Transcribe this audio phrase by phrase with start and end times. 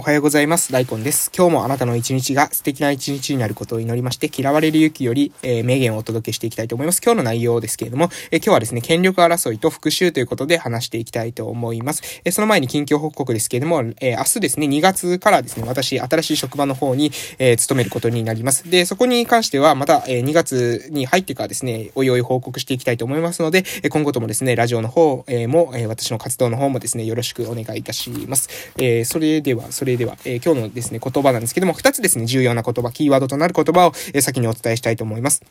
[0.00, 0.70] おはようございます。
[0.70, 1.32] 大根です。
[1.36, 7.02] 今日もあなたの一日が素敵な一日になることを祈りまして、嫌われる勇気より、えー、名言をお届けしていきたいと思います。
[7.04, 12.20] 今日の内容ですけれども、えー、今日はですね、権力争いと復讐ということで話していきたいと思います。
[12.24, 17.10] えー、その前に近況報告ですけれども、え明日ですね、2月からですね、私、新しい職場の方に、
[17.40, 18.70] え勤めることになります。
[18.70, 28.48] で、そこに関しては、また、え2月に入ってからですね、おいおい報告していきたいと思いますので、え今後ともですね、ラジオの方、えも、え私の活動の方もですね、よろしくお願いいたします。
[28.78, 35.42] えそれでは、それでは、え今日のですね、言葉なんですけども、二つですね、重要な言葉、キーワードとなる言葉を、え先にお伝えしたいと思います。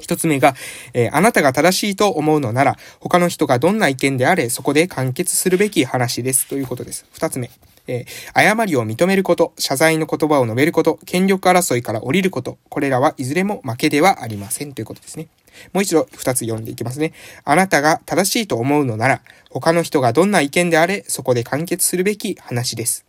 [0.00, 0.54] 一つ目が、
[0.92, 6.48] えー、あなたが正しいと思うのなら、他の人がどんな意見であれ、そこで完結するべき話です。
[6.48, 7.06] ということです。
[7.12, 7.50] 二つ目。
[7.86, 15.28] えー、誤りを認めること、謝罪の言葉を述べること、権力争いから降りること、これらはいずれも負けではありませんということですね。
[15.72, 17.12] もう一度二つ読んでいきますね。
[17.44, 23.04] あなたが正しいと思うのなら、他の人がどんな意見であれ、そこで完結するべき話です。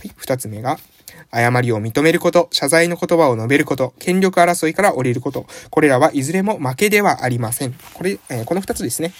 [0.00, 0.78] はい、二つ目が、
[1.30, 5.46] 誤りを認めること、謝罪の言葉を述べること、権力争いから降りること。
[5.68, 7.74] これらはいずれも負けではありません。
[7.92, 9.12] これ、えー、この二つですね。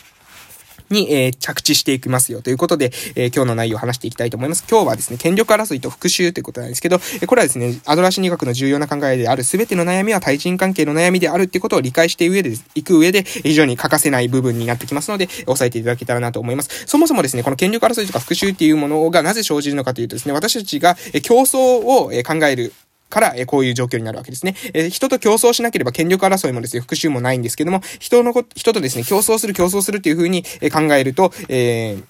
[0.90, 4.64] に、えー、着地していきますよということで、えー、今日の内容を話していきたいと思います。
[4.68, 16.86] 今日はですね、権力争いと復讐ということなんですけど、えこれはですね、アドラー心理学の重要な考えである全ての悩みは対人関係の悩みであるっていうことを理解して上で、いく上で、非常に欠かせない部分になってきますので、押さえていただけたらなと思います。
[16.86, 22.72] そもそもですね、この権力争いとか復讐っていうものがなぜ生じるのかというとですね、私たちが競争を考える
[23.10, 24.54] から、えこういう状況になるわけですね。
[24.72, 32.04] え人と競争しなければ権力争いもですね、復讐もないんですけども、人のこ、人とですね、競争する競争するっていう風にえ考えると、えー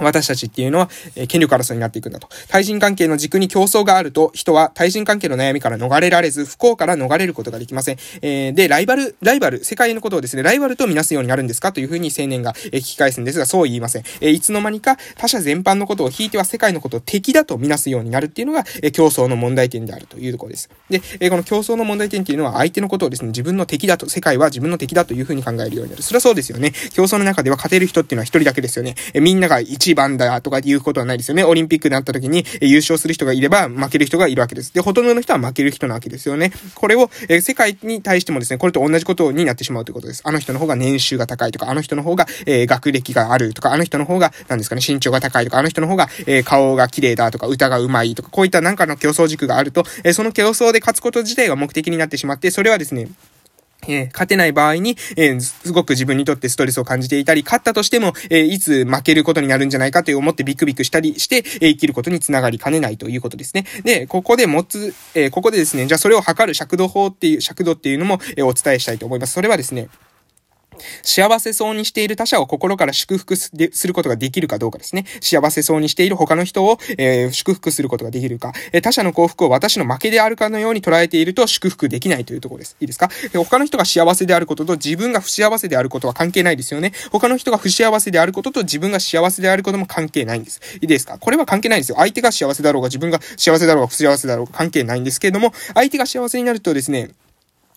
[0.00, 2.28] 私たちっていうのは、え権力争いになっていくんだと。
[2.48, 7.96] 対人関係の軸に競争があると、人は対人関係の悩みから逃れられず、不幸から逃れることができません。
[8.22, 14.02] えー、で、ライバル、ライバル、世界のことをですね、ライバルとみなすようになるんですかというふうに青年が、え聞き返すんですが、そう言いません。
[14.20, 20.70] え、いつの間にか他者全般のことを引いては世界のことを敵だとみなすようになるっていうのが、え競争の問題点であるというところです。
[20.90, 26.02] で、えこの競争の問題点っていうのは、相手のことをですね、自分の敵だと、世界は自分の敵だというふうに考えるようになる。
[26.02, 26.72] それはそうですよね。
[26.92, 28.94] 競争の中では勝てる人っていうのは一人だけですよね。
[29.12, 31.44] えみんなが一1番だとか言うことはないですよね。
[31.44, 34.72] オリンピックになった時に、優勝する人がいれば負ける人がいるわけです。
[34.72, 36.52] で、ほとんどの人は負ける人なわけですよね。
[36.74, 40.22] これを、え世界に対してもですね、これと同じことになってしまうということです。
[40.24, 53.08] あの人の方が年収が高いとか、あの人の方が、え学歴があるとか、あの人の方が、何ですかね、身長が高いとか、あの人の方が、え顔が綺麗だとか、歌が上手いとか、こういったなんかの競争軸があると、えその競争で勝つこと自体が目的になってしまって、それはですね、
[53.88, 63.66] えー、勝てない場合に、えー、すごく自分にとってストレスを感じていたり、勝ったとしても、えー、いつ負けることになるんじゃないかという思ってビクビクしたりして、え生きることにつながりかねないということですね。
[63.84, 69.34] で、ここで持つ、えここでですね、じゃあそれを測る尺度法っていう、尺度っていうのも、えお伝えしたいと思います。
[69.34, 69.88] それはですね、
[71.02, 73.50] 幸せそうにしている他者を心から祝福す
[73.86, 75.04] ることができるかどうかですね。
[75.20, 82.76] 幸せそうにしている他の人を、えー、祝福することができるか、えー、他者の幸福を私の負けであるかのように捉えていると祝福できないというところです。
[82.80, 86.92] いいですか、えー、他の人が幸せであることと自分が不幸せであることは関係ないですよね。
[87.10, 90.60] 他の人が不幸せであることと自分が幸せであることも関係ないんです。
[90.80, 91.18] いいですか？
[91.18, 91.96] これは関係ないんですよ。
[91.96, 97.10] 相手が幸せだろうが自分が幸せだろうが不幸せだろうが関係ないんですけれども、相手が幸せになるとですね、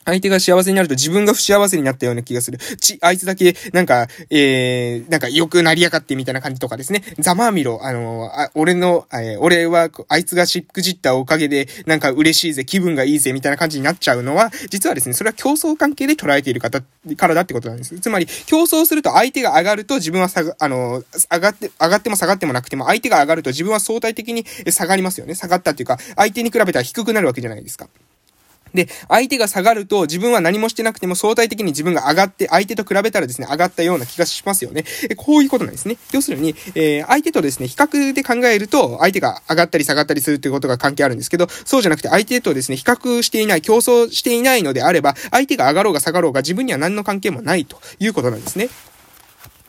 [0.08, 2.58] 相手が幸せになると自分が不幸せになったような気がする。
[2.58, 7.04] ち、あいつだけ、なんか、えー、なんか良くなりやがってみたいな感じとかですね。
[7.20, 7.80] ざまあみろ。
[7.84, 16.82] あの、あ俺の、えー、俺は、あいつがしくじったおかげで、なんか嬉しいぜ、気分がいいぜ、みたいな感じになっちゃうのは、実はですね、それは競争関係で捉えている方
[17.18, 18.00] からだってことなんです。
[18.00, 25.36] つまり、競争すると相手が上がると自分は下が、あの、上がって、上がっても下がってもなくても、相手が上がると自分は相対的に下がりますよね。
[25.36, 27.90] 下がったっていうか、相手に比べたら低くなるわけじゃないですか。
[28.74, 34.84] で、相手が下がると自分は何もしてなくても相対的に自分が上がって、相手と比べたらですね、上がったような気がしますよね。
[35.16, 35.98] こういうことなんですね。
[36.12, 48.70] 要するに、えー、相手とですね、比較で考えると、相手が上がったり下がったりするということが関係あるんですけど、そうじゃなくて相手とですね、比較していない、競争していないのであれば、相手が上がろうが下がろうが自分には何の関係もないということなんですね。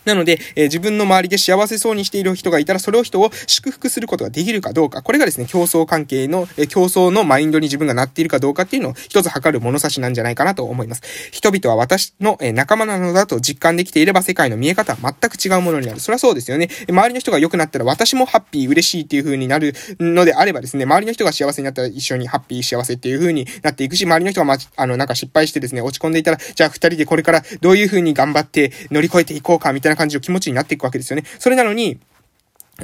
[0.08, 5.02] なので、えー、自分の周りで幸せそうにしている人がいたら、それを人を祝福することができるかどうか。
[5.02, 11.02] これがですね、競争関係の、えー、競争のマインドに自分がなっているかどうかっていうのを一つ測る物差しなんじゃないかなと思います。
[11.30, 16.00] 人々は私の、えー、仲間なのだと実感できていれば、世界の見え方は全く違うものになる。
[16.00, 16.68] それはそうですよね。
[16.88, 31.24] 周りの人が良くなったら、私もハッピー、嬉しいっていう風になるのであればですね、周りの人が幸せになったら一緒にハッピー、幸せっていう風になっていくし、周りの人がま、あの、なんか失敗してですね、落ち込んでいたら、じゃあ二人でこれからどういう風に頑張って乗り越えていこうか、みたいな感じの気持ちになっていくわけですよね。
[31.38, 31.98] それなのに、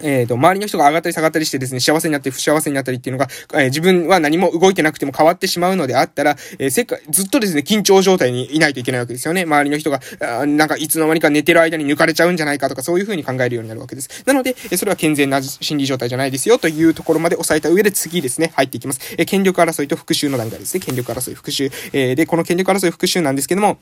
[0.02, 9.42] えっ、ー、と、周りの人が上がったり下がったりしてですね、幸せになったり不幸せになったりっていうのが、えー、自分は何も動いてなくても変わってしまうのであったら、えー、世界、ずっとですね、緊張状態にいないといけないわけですよね。
[9.42, 14.24] 周りの人が、あなんかいつの間にか寝てる間に抜かれちゃうんじゃないかとか、そういう風に考えるようになるわけです。
[14.26, 19.14] なので、えそれは健全な心理状態じゃないですよというところまで押さえた上で次ですね、入っていきます。
[19.16, 20.80] え権力争いと復讐の段階ですね。
[20.80, 21.70] 権力争い、復讐。
[21.92, 23.78] えで、この権力争い、復讐なんですけども、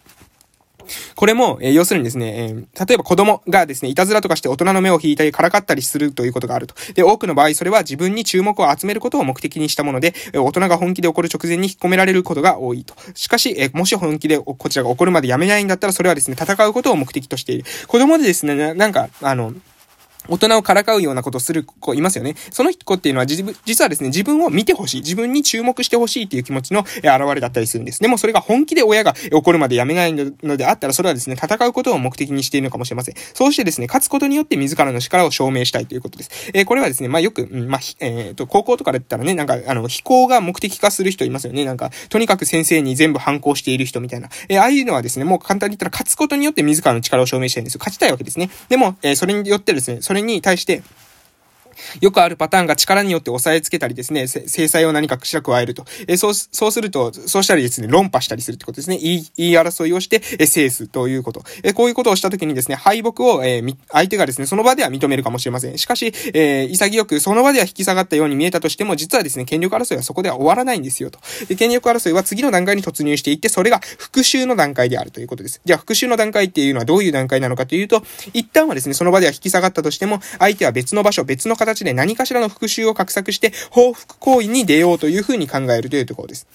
[1.15, 6.75] これも、えー、要するにですね、えー、例えば子供がですね、いたずらとかして大人の目を引いたりからかったりするということがあると。
[6.95, 12.95] で、多くの場合、それは自分に注目を集めることを目的にしたもので、えー、大人が本気で怒る直前に引っ込められることが多いと。
[13.15, 17.65] しかし、えー、もし本気でこちらが怒るまでやめないんだったら、それはですね、戦うことを目的としている。
[17.87, 19.53] 子供でですね、なんか、あの、
[20.29, 22.35] 大人をからかうようなことをする子いますよね。
[22.51, 27.05] その子っていうのは実はですね、自分を見てほしい、自分に注目してほしいっていう気持ちの現
[27.35, 28.01] れだったりするんです。
[28.01, 33.15] でもそれが本気で親が怒るまでやめないのであったら、それはですね、戦うことを目的にしているのかもしれません。
[33.35, 36.51] そうしてですね、勝つことによって自らの力を証明したいということです。
[36.55, 41.65] えー、これはですね、まあよく、まあ、えっ、ー、と、高校とかだったらね、なんか、あの、飛行が目的化する人いますよね。
[41.65, 44.29] なんか、とにかく先生に全部反抗している人みたいな。
[44.49, 47.79] え、ああいうのはですね、もう簡単に言ったら勝つことによって自らの力を証明したいんですよ。
[47.81, 48.51] 勝ちたいわけですね。
[48.69, 50.83] でも、え、それによってですね、それに対して、
[52.01, 55.85] よくあるパターンが力によって押さえつけたりですね、制裁を何かしら加えると。
[56.07, 58.99] えそう、そうすると、そうしたりですね、論破したりするってことですね。
[58.99, 61.45] 言い、言い争いをして、え制すということ。
[61.63, 65.79] えこういうことをしたときにですね、敗北を、えー、相手がですね、その場では認めるかもしれません。
[65.79, 71.19] しかし、え、潔くその場では引き下がったように見えたとしても、実はですね、権力争いはそこでは終わらないんですよと。
[71.49, 75.61] で権力争いは次の段階に突入していって、それが復讐の段階であるということです。
[75.65, 78.03] じゃあ、復讐の段階っていうのはどういう段階なのかというと、
[78.33, 86.47] 一旦はですね、その場では引き下がったとしても、相手は別の場所、別の形で何かしらの復讐を画策して報復行為に出ようというふうに考えるというところです。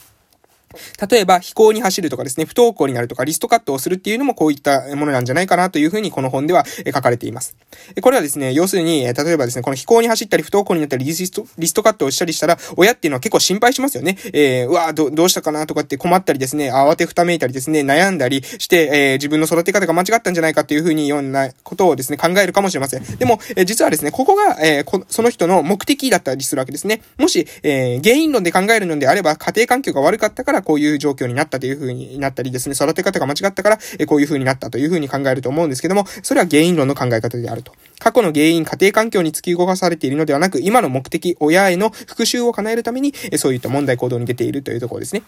[1.10, 7.56] 例えば、飛行に走るとかですね、不登校になるとか、リストカットをするっていうのもこういったものなんじゃないかなというふうにこの本では書かれています。
[8.02, 14.18] これはですね、要するに、例えばですね、この飛行に走ったり不登校になったりリスト、リストカットをしたりしたら、親っていうのは結構心配しますよね。
[14.34, 23.04] えー、うわど、どうしたかなとかって困ったりですね、慌てふためいたりですね、悩んだりして、えー、自分の育て方が間違ったんじゃないかっていうふうにようなことをですね、考えるかもしれません。
[23.18, 27.02] でも、えー、実はですね、ここが、えー、その人の目的だったりするわけですね。
[27.18, 37.74] もし、えー、原因論で考えるのであれば、家庭環境が悪かったからこういう状況になったという風になったりですね、育て方が間違ったから、えこういう風になったという風に考えると思うんですけども、それは原因論の考え方であると。
[38.00, 45.24] 過去の原因、家庭環境に突き動かされているのではなく、今の目的、親への復讐を叶えるために、そういった問題行動に出ているというところですね。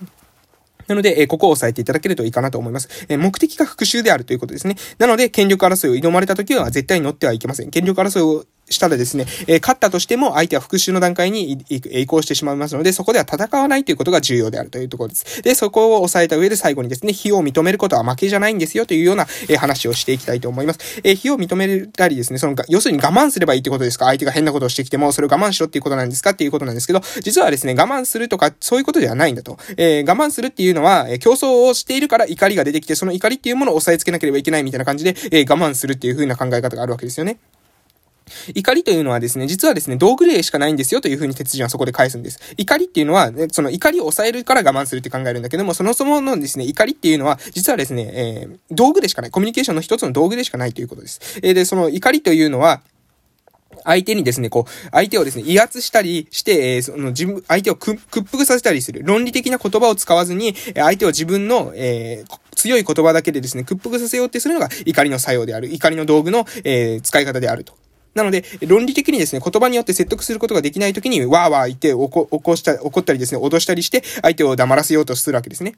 [0.90, 2.90] なので、えここを押さえていただけるといいかなと思います。
[3.10, 4.76] え目的が復讐であるということですね。
[4.98, 7.70] なので、権力争いを挑まれた時は絶対に乗ってはいけません。
[7.70, 15.42] 権力争いをしたらですね、えー、勝ったとしても相手は復讐の段階に移行してしまいますので、そこでは戦わないということが重要であるというところです。
[15.42, 21.01] で、そこを抑えた上で最後にですね、非を認めることは負けじゃないんですよというような、えー、話をしていきたいと思います。
[21.04, 29.57] えー、非を認めたりですね、その、要するに我慢すればいいってことですか相手が変なことをしてきても、それを我慢しろっていうことなんですかっていうことなんですけど、実はですね、我慢するとか、そういうことではないんだと。
[29.77, 37.38] え、我慢するっていうのは、え競争をしているから怒りが出てきて、その怒りっていうものを抑えつけなければいけないみたいな感じで、え我慢するっていう風な考え方があるわけですよね。
[38.56, 42.40] 怒りというのはですね、実はですね、道具例しかないんですよというふうに鉄人はそこで返すんです。
[42.58, 49.31] 怒りっていうのは、その怒りを抑えるから我慢するって考えるんだけども、そもそものですね、怒りっていうのは、実はですね、えー、道具でしかない。
[49.31, 51.40] コミュニケーションの一つの道具でしかないということです。
[51.44, 52.81] えー、で、その怒りというのは、
[53.84, 59.02] 相手にですね、こう、相手をですね、威圧したりして、えー、その自分、相手を屈服させたりする。
[59.04, 65.74] 論理的な言葉を使わずに、相手を自分の、えー、強い言葉だけでですね、屈服させようってするのが怒りの作用である。
[65.74, 67.74] 怒りの道具の、えー、使い方であると。
[68.19, 75.76] なので、論理的にですね、言葉によって説得することができない時に、わーわー言って、起こした、怒ったりですね、脅したりして、相手を黙らせようとするわけですね。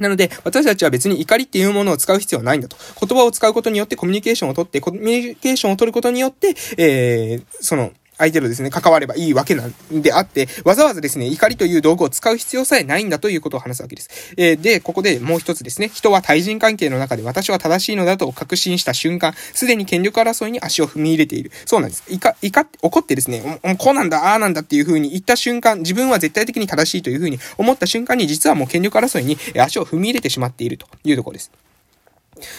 [0.00, 2.76] なので、私たちは別に怒りっていうものを使う必要はないんだと。
[3.00, 7.92] 言葉を使うことによってコミュニケーションをとって、コミュニケーションを取ることによって、えー、その、
[8.22, 14.34] 相手とですね、関わればいいわけなんであって、わざわざですね、怒りという道具を使う必要さえないんだということを話すわけです。
[14.36, 21.50] えー、で、ここでもう一つですね、人は対人関係の中で私は正しいのだと確信した瞬間、すでに権力争いに足を踏み入れている。
[21.66, 22.04] そうなんです。
[22.08, 31.50] いか、いか、怒ってですね、こうなんだ、ああなんだっていう風に言った瞬間、自分は絶対的に正しいという風に思った瞬間に、実はもう権力争いに足を踏み入れてしまっているというところです。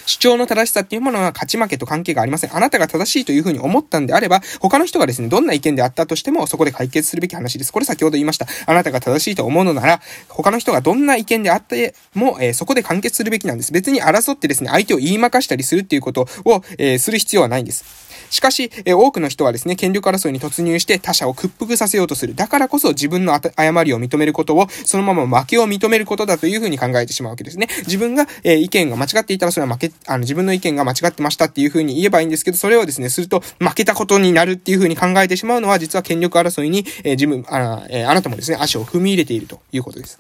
[0.06, 2.56] 主張の正しさっていうものは勝ち負けと関係がありません。
[2.56, 7.72] あなたが正しいというふうに思ったんであれば、他の人がですね、どんな意見であったとしても、そこで解決するべき話です。
[7.72, 8.48] これ先ほど言いました。
[8.66, 13.72] あなたが正しいと思うのなら、他の人がどんな意見であっても、えー、そこで完結するべきなんです。
[13.72, 18.04] 別に争ってですね、相手を言いまかしたりするっていうことを、えー、する必要はないんです。
[18.34, 22.34] しかし、え多くの人はですね、権力争いに突入して他者を屈服させようとする。
[22.34, 27.68] だからこそ自分の誤りを認めることを、そのまま負けを認めることだというふうに考えてしまうわけですね。
[27.86, 40.20] 自分が、え意見が間違っていたらそれは負け、あの、自分の意見が間違ってましたっていう風に言えばいいんですけど、それをですね、すると負けたことになるっていう風に考えてしまうのは、実は権力争いに、えー、自分、あ、えー、あなたもですね、足を踏み入れているということです。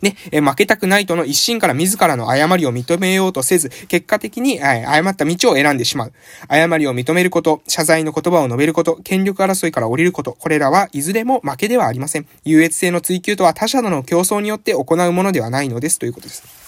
[0.00, 6.12] ね、え負けたくないとの一心から自らの誤りを認めようとせず、結果的に、え誤った道を選んでしまう。
[6.48, 12.26] 誤りを認めること、謝罪の言葉を述べること、権力争いから降りること、これらはいずれも負けではありません。
[12.44, 16.61] 優越性の追求とは他者との競争によって行うものではないのです、ということです。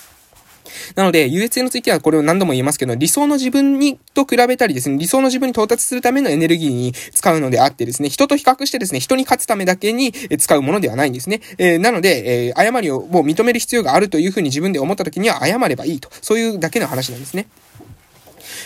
[0.95, 11.41] なので、優越性の追求はこれを何度も言いますけど、理想の自分にと比べたりですね、理想の自分に到達するためのエネルギーに使うのであってですね、人と比較してですね、人に勝つためだけに使うものではないんですね。
[11.59, 16.09] えー、なので、えー、誤りをもう認める必要があるというふうに自分で思った時には謝ればいいと。
[16.21, 17.47] そういうだけの話なんですね。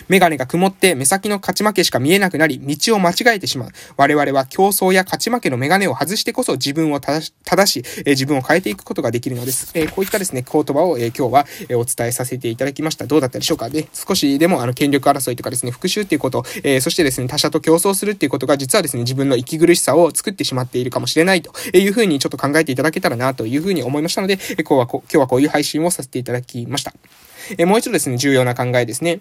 [0.09, 3.71] メガネが曇って目先の勝ち負けしか見えなくなり、道を間違えてしまう。
[3.97, 9.71] 我々は競争や勝ち負けのメガネを外してこそ自分を正し、正しえ自分を変えていくことができるのです。
[9.75, 13.07] え、こういったですね、言葉を、え、今日は、え、お伝えさせていただきました。
[13.07, 13.69] どうだったでしょうか？
[13.69, 13.89] ね。
[13.93, 26.93] 少しでもあの権力争いとかですね、復讐っていうこと、えそしてですね、他者と競争するっていうことが実はですね、自分の息苦しさを作ってしまっているかもしれないというふうにちょっと考えていただけたらなというふうに思いましたので、今日はこ今日はこういう配信をさせていただきました。
[27.57, 29.21] えもう一度ですね、重要な考えですね。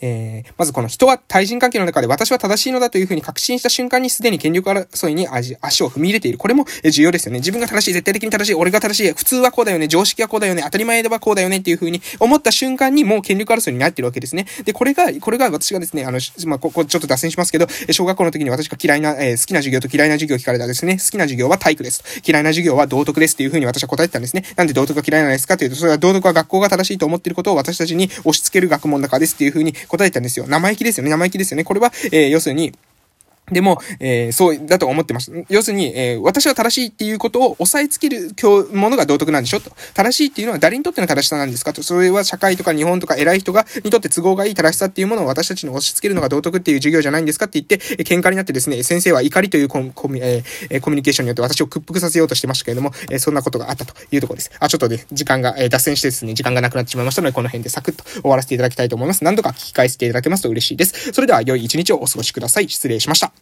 [0.00, 6.38] えー、まずこの人は対人関係の中で私は正しいのだというふうに確信した瞬間にすでに権力争いに足を踏み入れている。
[6.38, 7.38] これも重要ですよね。
[7.38, 14.46] 自分が正しい、絶対的に正しい、俺が正しい、普通はこうだよね、常識はこうだよね、当たり前ではこうだよねっていうふうに思った瞬間にもう権力争いになってるわけですね。
[14.64, 22.02] で、これが、これが私がですね、あの、まあ、ここちょっと脱線しますけど、小学校の時に私が嫌いな、えー、好きな授業と嫌いな授業を聞かれたですね、好きな授業は体育です。
[22.26, 24.44] 嫌いな授業は道徳ですっていうふうに私は答えてたんですね。
[24.56, 30.46] なんで道徳が嫌いなんですかというと、それは道徳は学校が正しいと思っていることを私たちに押し付ける学問だからですっていうふうに答えたんですよ。
[30.48, 31.10] 生意気ですよね。
[31.10, 31.64] 生意気ですよね。
[31.64, 32.72] これは、えー、要するに、
[33.50, 35.46] でも、えー、そうだと思ってました。
[35.48, 38.34] 要するに、えー、私は正しいっていうことを押さえつける
[38.72, 39.60] ものが道徳なんでしょ？
[39.60, 39.70] と。
[39.94, 41.72] 正しいっていうのは誰にとっての正しさなんですか？
[41.72, 41.82] と。
[41.82, 54.50] それは社会とか日本とか偉い人が、にとって都合がいい正しさっていうものを私たちに押し付けるのが道徳っていう授業じゃないんですかって言って、えー、喧嘩になってですね、先生は怒りというココミ,、えー、コミュニケーションによって私を屈服させようとしてましたけれども、えー、そんなことがあったというところです。
[54.60, 59.24] あ、ちょっとね、時間が、えー、脱線してですね、時間がなくなってしまいましたので、この辺でサクッと終わらせていただきたいと思います。
[59.24, 61.12] 何度か聞き返していただけますと嬉しいです。
[61.12, 62.68] それでは良い一日をお過ごしください。
[62.68, 63.32] 失礼しました。